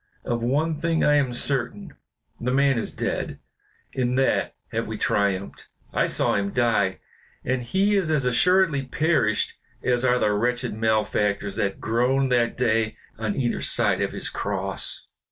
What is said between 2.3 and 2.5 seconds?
the